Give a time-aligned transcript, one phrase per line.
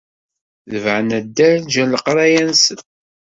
[0.69, 2.79] Tebɛen addal, ǧǧan leqraya-nsen.